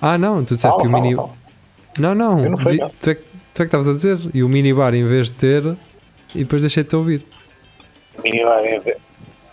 [0.00, 1.14] Ah, não, tu disseste que o mini.
[1.98, 2.90] Não, não, Eu não fui, di- não.
[3.00, 4.18] Tu, é, que- tu é que estavas a dizer.
[4.32, 5.64] E o minibar, em vez de ter,
[6.34, 7.24] e depois deixei-te ouvir.
[8.22, 8.96] Minibar em vez-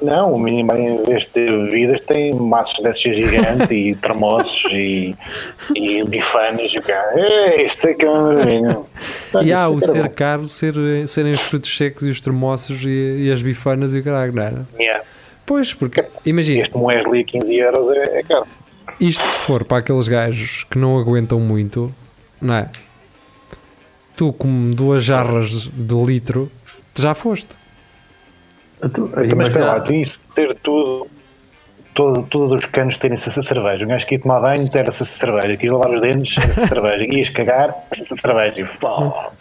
[0.01, 5.15] Não, o minibar em vez de ter bebidas tem maços desses gigantes e termossos e,
[5.73, 7.13] e bifanas e o cara.
[7.15, 8.79] "É, Isto é que é uma maravilha.
[9.41, 10.75] E há o Isto era ser caro ser,
[11.07, 14.43] serem os frutos secos e os termossos e, e as bifanas e o caralho, não
[14.43, 14.67] era?
[14.77, 15.03] Yeah.
[15.45, 18.47] Pois, porque imagina, Este Moesli a 15 euros é, é caro.
[18.99, 21.93] isto se for para aqueles gajos que não aguentam muito,
[22.41, 22.69] não é?
[24.15, 26.51] Tu, com duas jarras de litro,
[26.97, 27.49] já foste.
[28.93, 31.07] Tu, Mas espera lá, tu isso ter tudo,
[31.93, 33.83] todo, todos os canos terem essa cerveja.
[33.85, 36.67] Um gajo que ia tomar banho ter essa cerveja, que ia lavar os dentes, essa
[36.67, 38.61] cerveja, ias cagar, essa cerveja.
[38.61, 39.31] E, pá,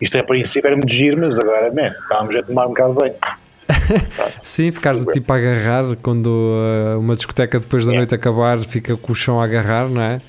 [0.00, 2.92] isto é, a princípio era muito giro, mas agora, man, estávamos a tomar um bocado
[2.92, 3.14] de banho.
[4.42, 8.00] Sim, ficares tipo a agarrar quando uh, uma discoteca depois da Yeah.
[8.06, 10.20] noite acabar fica com o chão a agarrar, não é?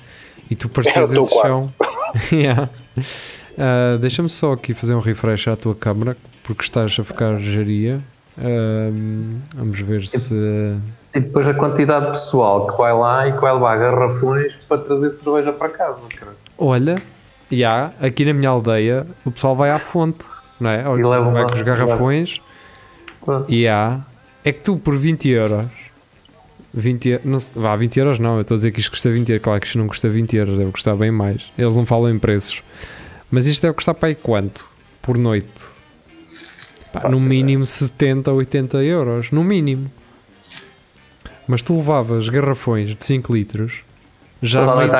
[0.50, 1.48] E tu É parecias teu esse quarto.
[1.48, 1.72] chão.
[2.30, 2.68] Yeah.
[3.56, 8.00] Uh, Deixa-me só aqui fazer um refresh à tua câmara porque estás a ficar geria.
[8.38, 10.34] Um, vamos ver se.
[11.14, 14.78] e depois a quantidade de pessoal que vai lá e que vai levar garrafões para
[14.78, 16.00] trazer cerveja para casa.
[16.18, 16.32] cara.
[16.58, 16.94] Olha,
[17.50, 20.24] já, aqui na minha aldeia o pessoal vai à fonte,
[20.58, 20.86] não é?
[20.88, 22.40] Olha, E leva vai uma- com os garrafões
[23.24, 23.52] Pronto.
[23.52, 24.00] e há.
[24.44, 25.70] É que tu por 20 euros.
[26.74, 29.28] 20, e- não, vá, 20 euros não, eu estou a dizer que isto custa 20
[29.30, 29.44] euros.
[29.44, 31.52] Claro que isto não custa 20 euros, deve custar bem mais.
[31.56, 32.62] Eles não falam em preços.
[33.30, 34.66] Mas isto deve custar para aí quanto?
[35.00, 35.48] Por noite?
[36.92, 39.30] Pá, no mínimo 70, 80 euros.
[39.30, 39.90] No mínimo.
[41.46, 43.80] Mas tu levavas garrafões de 5 litros
[44.42, 44.92] já Toda meio,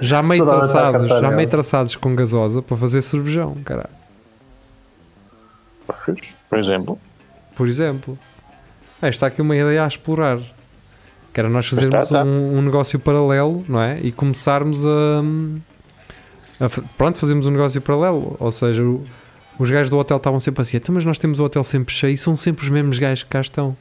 [0.00, 3.90] já meio traçados, já meio traçados com gasosa para fazer cervejão, caralho.
[6.48, 6.98] Por exemplo.
[7.54, 8.18] Por exemplo.
[9.00, 10.38] Ah, está aqui uma ideia a explorar.
[11.32, 12.24] Que era nós fazermos Está, está.
[12.24, 13.98] Um, um negócio paralelo, não é?
[14.00, 15.22] E começarmos a,
[16.64, 18.36] a Pronto, fazemos um negócio paralelo.
[18.38, 19.02] Ou seja, o-
[19.58, 22.14] os gajos do hotel estavam sempre assim, "Então, mas nós temos o hotel sempre cheio
[22.14, 23.76] e são sempre os mesmos gajos que cá estão.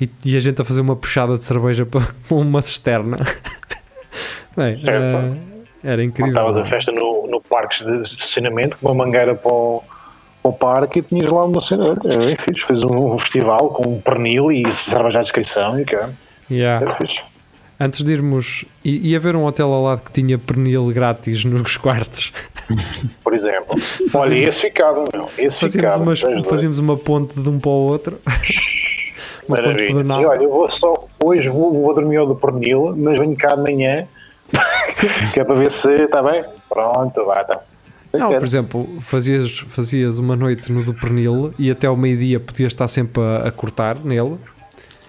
[0.00, 3.16] E, e a gente a fazer uma puxada de cerveja para para uma cisterna.
[4.56, 4.90] Bem, Certo.
[5.02, 5.36] eh,
[5.82, 6.32] era incrível.
[6.32, 9.82] Montavas a festa no, no parque de estacionamento, com uma mangueira para o,
[10.46, 11.96] para o parque e tinhas lá uma cena.
[12.04, 12.66] Era bem fixe.
[12.66, 16.12] Fez um, festival com um pernil e cerveja à descrição e cara.
[16.50, 16.84] Yeah.
[16.86, 17.20] Era fixe.
[17.78, 22.32] Antes de irmos, ia haver um hotel ao lado que tinha pernil grátis nos quartos.
[23.22, 23.76] Por exemplo.
[24.14, 25.28] Olha, esse ficava, meu.
[25.36, 26.02] Esse Fazíamos, ficava.
[26.02, 28.18] umas- fazíamos uma ponte de um para o outro.
[29.46, 29.86] uma ponte Maravilha.
[29.88, 30.22] pedonal.
[30.22, 30.94] E olha, eu vou só.
[31.22, 34.06] Hoje vou, vou dormir ao do pernil, mas venho cá amanhã.
[35.34, 36.44] que é para ver se está bem.
[36.68, 37.60] Pronto, vá, tá.
[38.12, 42.72] Não, por exemplo, fazias, fazias uma noite no do pernil e até ao meio-dia podias
[42.72, 44.36] estar sempre a, a cortar nele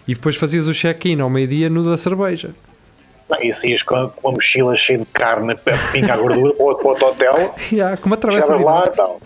[0.07, 2.51] e depois fazias o check-in ao meio-dia no da cerveja.
[3.29, 6.75] Não, e saías com, com uma mochila cheia de carne para pingar a gordura para
[6.75, 8.97] para outro hotel, Yeah, com uma travessa de lá e inox.
[8.97, 9.21] tal.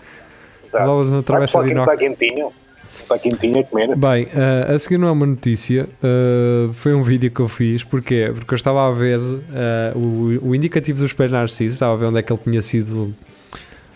[0.72, 0.84] Tá.
[0.92, 1.98] Uma travessa Está de está inox.
[1.98, 2.52] quentinho.
[3.00, 3.96] Está quentinho a comer.
[3.96, 7.82] Bem, eh, a seguir não é uma notícia, eh, foi um vídeo que eu fiz,
[7.84, 8.30] porquê?
[8.34, 9.18] Porque eu estava a ver
[9.54, 12.62] eh, o, o indicativo do espelho narciso, estava a ver onde é que ele tinha
[12.62, 13.14] sido,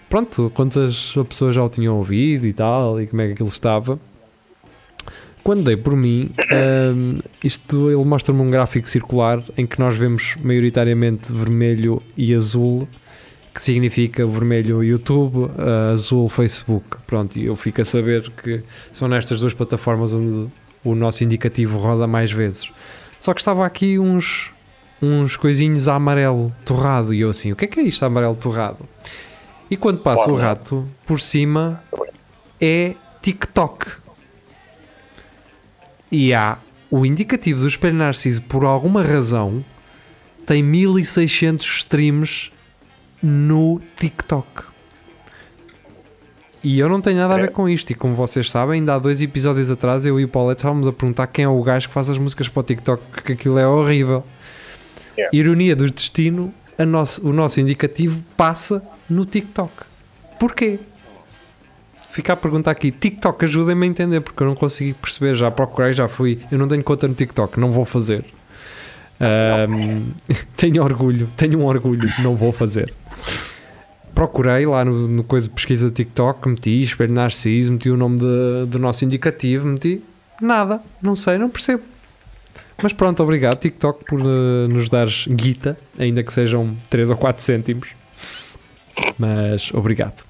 [0.08, 3.98] pronto, quantas pessoas já o tinham ouvido e tal, e como é que aquilo estava.
[5.46, 10.34] Quando dei por mim, eh, isto ele mostra-me um gráfico circular em que nós vemos
[10.42, 12.88] maioritariamente vermelho e azul,
[13.54, 16.96] que significa vermelho YouTube, eh, azul Facebook.
[17.06, 20.50] Pronto, e eu fico a saber que são nestas duas plataformas onde
[20.82, 22.68] o nosso indicativo roda mais vezes.
[23.20, 24.50] Só que estava aqui uns,
[25.00, 28.34] uns coisinhos a amarelo torrado e eu assim, o que é que é isto amarelo
[28.34, 28.78] torrado?
[29.70, 31.82] E quando passa o rato por cima
[32.60, 33.86] é TikTok.
[36.10, 36.58] E há
[36.90, 39.64] o indicativo do espelho narciso por alguma razão
[40.46, 42.52] tem 1600 streams
[43.20, 44.62] no TikTok.
[46.62, 47.48] E eu não tenho nada a ver É.
[47.48, 47.90] com isto.
[47.90, 50.92] E como vocês sabem, ainda há dois episódios atrás eu e o Paulette estávamos a
[50.92, 53.66] perguntar quem é o gajo que faz as músicas para o TikTok, porque aquilo é
[53.66, 54.24] horrível.
[55.16, 55.36] Yeah.
[55.36, 56.52] Ironia do destino,
[56.86, 59.72] nosso, o nosso indicativo passa no TikTok.
[60.38, 60.78] Porquê?
[62.10, 65.92] Fica a perguntar aqui, TikTok ajuda-me a entender, porque eu não consegui perceber, já procurei,
[65.92, 68.24] já fui, eu não tenho conta no TikTok, não vou fazer.
[69.20, 70.12] Ahm,
[70.56, 72.92] tenho orgulho, tenho um orgulho, não vou fazer.
[74.14, 78.16] Procurei lá no, no coisa de pesquisa do TikTok, meti espelho narciso, meti o nome
[78.18, 80.02] de- do nosso indicativo, meti
[80.40, 81.82] nada, não sei, não percebo.
[82.82, 87.42] Mas pronto, obrigado TikTok por eh, nos dares guita, ainda que sejam 3 ou 4
[87.42, 87.88] cêntimos.
[89.18, 90.24] Mas obrigado.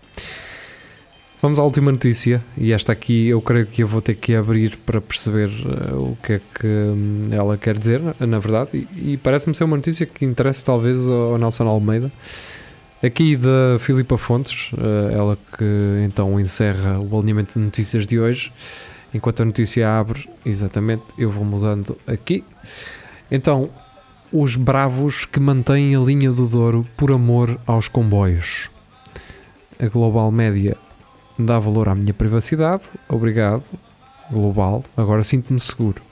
[1.42, 4.78] Vamos à última notícia, e esta aqui eu creio que eu vou ter que abrir
[4.78, 9.16] para perceber eh, o que é que hum, ela quer dizer, na verdade, e, e
[9.18, 12.10] parece-me ser uma notícia que interessa talvez ao Nelson Almeida.
[13.02, 18.50] Aqui da Filipa Fontes, eh, ela que então encerra o alinhamento de notícias de hoje.
[19.12, 22.42] Enquanto a notícia abre, exatamente, eu vou mudando aqui.
[23.30, 23.70] Então,
[24.32, 28.70] os bravos que mantêm a linha do Douro por amor aos comboios.
[29.78, 30.76] A Global Média
[31.38, 32.82] dá valor à minha privacidade.
[33.08, 33.64] Obrigado,
[34.30, 34.82] Global.
[34.96, 36.02] Agora sinto-me seguro.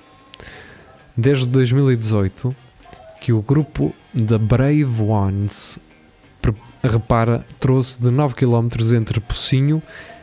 [1.17, 2.55] Desde 2018
[3.21, 5.79] que o grupo da Brave Ones
[6.83, 9.83] repara trouxe de 9 km entre Pocinho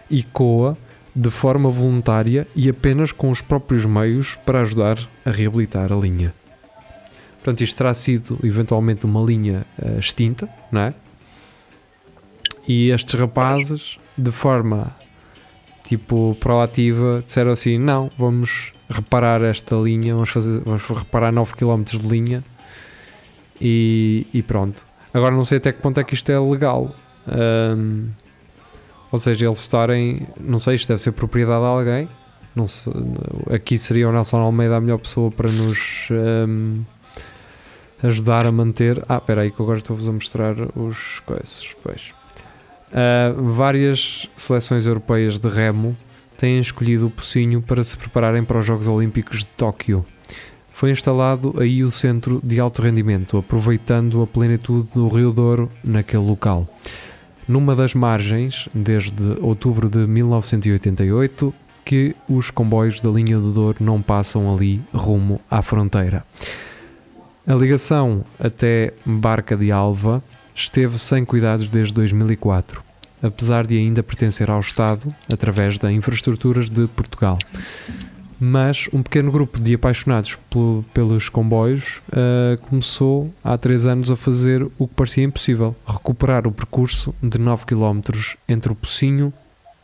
[0.10, 0.78] e Coa
[1.16, 6.34] de forma voluntária e apenas com os próprios meios para ajudar a reabilitar a linha.
[7.44, 10.94] Portanto, isto terá sido eventualmente uma linha eh, extinta, não é?
[12.68, 14.96] E estes rapazes, de forma
[15.84, 21.84] tipo proativa, disseram assim: não, vamos reparar esta linha, vamos, fazer, vamos reparar 9 km
[21.84, 22.44] de linha
[23.60, 24.86] e, e pronto.
[25.12, 26.96] Agora não sei até que ponto é que isto é legal.
[27.28, 28.10] Ahm,
[29.12, 30.28] ou seja, eles estarem.
[30.40, 32.10] Não sei, isto deve ser propriedade de alguém.
[32.56, 32.94] Não sei,
[33.52, 36.84] aqui seria o Nelson Almeida a melhor pessoa para nos ahm,
[38.04, 39.04] ajudar a manter.
[39.08, 41.76] Ah, espera aí que agora estou-vos a mostrar os coisas.
[41.84, 42.14] Pois.
[42.94, 45.96] Ah, várias seleções europeias de remo
[46.38, 50.06] têm escolhido o Pocinho para se prepararem para os Jogos Olímpicos de Tóquio.
[50.72, 56.24] Foi instalado aí o centro de alto rendimento, aproveitando a plenitude do Rio Douro naquele
[56.24, 56.68] local.
[57.48, 61.54] Numa das margens, desde outubro de 1988,
[61.86, 66.26] que os comboios da linha do Douro não passam ali rumo à fronteira.
[67.48, 70.24] A ligação até Barca de Alva
[70.54, 72.82] esteve sem cuidados desde 2004,
[73.22, 77.38] apesar de ainda pertencer ao Estado através da Infraestruturas de Portugal.
[78.40, 84.16] Mas um pequeno grupo de apaixonados pelo- pelos comboios ah, começou há três anos a
[84.16, 88.02] fazer o que parecia impossível: recuperar o percurso de 9 km
[88.48, 89.32] entre o Pocinho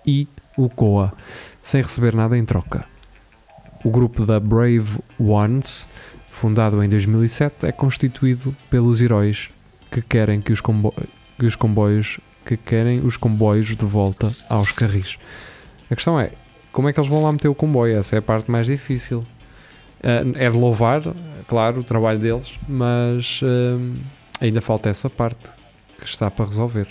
[0.06, 1.14] e o Coa,
[1.62, 2.86] sem receber nada em troca.
[3.84, 5.88] O grupo da Brave Ones,
[6.38, 9.50] fundado em 2007, é constituído pelos heróis
[9.92, 10.94] que querem que os, combo-
[11.40, 15.18] que os comboios que querem os comboios de volta aos carris.
[15.92, 16.32] A questão é,
[16.72, 17.98] como é que eles vão lá meter o comboio?
[17.98, 19.26] Essa é a parte mais difícil.
[20.04, 21.02] Ah, é de louvar,
[21.48, 23.98] claro, o trabalho deles, mas ah,
[24.40, 25.50] ainda falta essa parte
[26.00, 26.88] que está para resolver.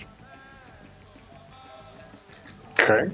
[2.72, 3.11] Ok.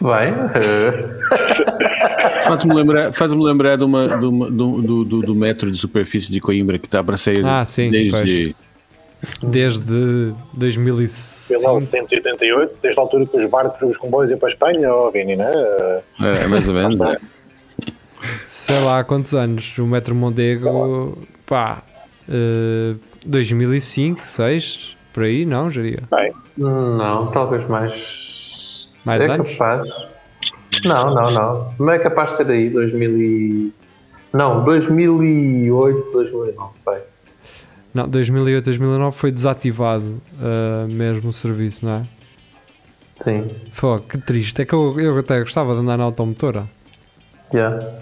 [0.00, 1.87] Bem, eh,
[2.48, 6.30] Faz-me lembrar, faz lembrar de uma, de uma- do, do, do, do metro de superfície
[6.32, 8.54] de Coimbra que está para sair Ah, sim, desde,
[9.42, 11.60] Desde 2005.
[11.60, 15.10] 1988, desde a altura que os barcos e os comboios iam para a Espanha, ó
[15.10, 16.02] Vini, não é?
[16.20, 17.00] É, mais ou menos.
[17.00, 17.16] é.
[18.44, 19.76] sei lá há quantos anos.
[19.78, 21.82] O Metro Mondego, pá,
[22.28, 22.94] eh,
[23.26, 26.02] 2005, 6, por aí, não, Jaria?
[26.10, 28.94] Bem, Não, talvez mais.
[29.04, 29.50] Mais é anos?
[29.52, 30.07] capaz.
[30.84, 31.74] Não, não, não.
[31.78, 33.72] Não é capaz de ser aí, 2000 e...
[34.32, 37.00] Não, 2008, 2009, pai.
[37.94, 42.06] Não, 2008, 2009 foi desativado eh, mesmo o serviço, não é?
[43.16, 43.50] Sim.
[43.72, 44.62] Fogo, que triste.
[44.62, 46.68] É que eu, eu até gostava de andar na automotora.
[47.52, 47.94] Yeah.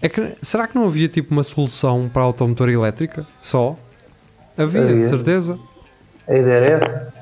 [0.00, 3.26] É que, será que não havia tipo uma solução para a automotora elétrica?
[3.40, 3.76] Só?
[4.56, 5.04] Havia, de Havia.
[5.04, 5.58] certeza.
[6.26, 7.14] A ideia era essa.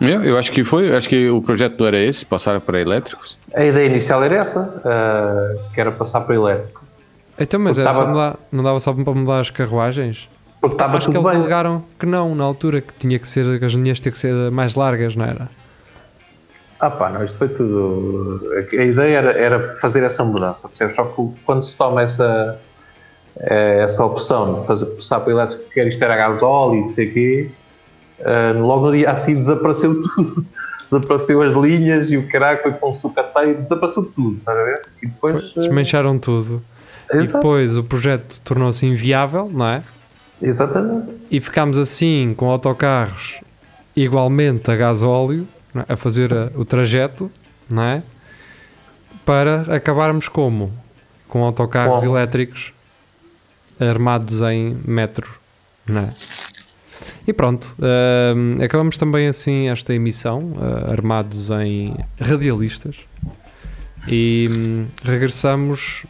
[0.00, 3.38] Eu, eu acho que foi, acho que o projeto não era esse, passar para elétricos.
[3.54, 6.84] A ideia inicial era essa, ah, que era passar para elétrico.
[7.38, 10.28] Então, mas era só tava- mudar- não dava só para mudar as carruagens?
[10.60, 11.36] Porque estava Acho que eles bem.
[11.40, 14.32] alegaram que não, na altura, que tinha que ser, que as linhas tinham que ser
[14.50, 15.48] mais largas, não era?
[16.80, 18.42] Ah pá, não, isto foi tudo.
[18.72, 20.94] A ideia era, era fazer essa mudança, percebes?
[20.94, 22.58] Só que quando se toma essa,
[23.38, 26.82] eh, essa opção de fazer, passar para o elétrico, que era isto era gasóleo e
[26.82, 27.50] não sei o quê,
[28.20, 30.46] eh, logo no dia assim desapareceu tudo.
[30.84, 32.28] desapareceu as linhas e o
[32.62, 34.82] foi para um sucateio, desapareceu tudo, estás a ver?
[35.02, 35.52] E depois.
[35.54, 36.62] Desmancharam tudo.
[37.12, 39.82] E exato, depois o projeto tornou-se inviável, não é?
[40.42, 41.16] exatamente.
[41.30, 43.40] E ficámos assim com autocarros
[43.96, 45.92] igualmente a gasóleo, é?
[45.92, 47.30] a fazer a- o trajeto,
[47.70, 48.02] não é?
[49.24, 50.72] Para acabarmos como?
[51.28, 52.12] Com autocarros Como?
[52.16, 52.72] elétricos
[53.80, 55.28] armados em metro,
[55.86, 56.12] não é?
[57.26, 57.74] E pronto,
[58.36, 62.96] hum, acabamos também assim esta emissão, ah, armados em radialistas,
[64.06, 66.06] e hum, regressamos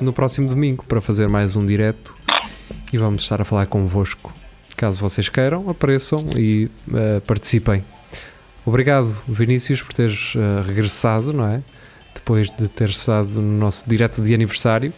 [0.00, 2.14] no próximo domingo para fazer mais um direto
[2.92, 4.32] e vamos estar a falar convosco.
[4.76, 7.82] Caso vocês queiram, apareçam e eh, participem.
[8.64, 11.62] Obrigado, Vinícius, por teres eh, regressado, não é?
[12.14, 14.92] Depois de ter estado no nosso direto de aniversário.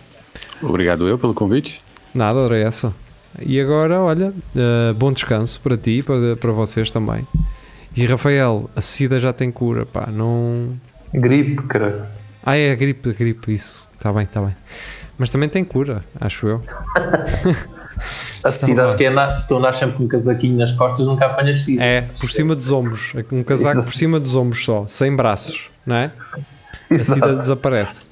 [0.60, 1.80] Obrigado eu pelo convite.
[2.12, 2.92] Nada, era essa.
[3.44, 7.26] E agora, olha, eh, bom descanso para ti e para, para vocês também.
[7.96, 10.72] E Rafael, a SIDA já tem cura, pá, não.
[11.12, 12.04] Gripe, caralho.
[12.44, 13.86] Ah, é a gripe, a gripe, isso.
[13.94, 14.54] Está bem, está bem.
[15.16, 16.62] Mas também tem cura, acho eu.
[18.44, 20.72] A SIDA, Tá acho que é na- se tu andas sempre com um casaquinho nas
[20.72, 21.82] costas, nunca apanhas SIDA.
[21.82, 23.12] É, por cima dos ombros.
[23.32, 23.86] Um casaco Exato.
[23.88, 26.12] por cima dos ombros só, sem braços, não é?
[26.88, 27.20] A Exato.
[27.20, 28.08] SIDA desaparece.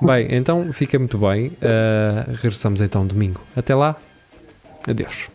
[0.00, 1.48] Bem, então fica muito bem.
[1.48, 3.40] Uh, regressamos então domingo.
[3.56, 3.96] Até lá.
[4.86, 5.28] Adeus.